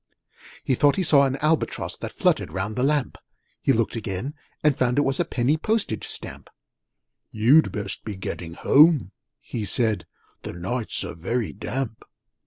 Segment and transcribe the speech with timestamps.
[0.63, 3.19] He thought he saw an Albatross That fluttered round the lamp:
[3.61, 6.49] He looked again, and found it was A Penny Postage Stamp.
[7.29, 10.07] 'You'd best be getting home,' he said:
[10.41, 12.03] 'The nights are very damp!'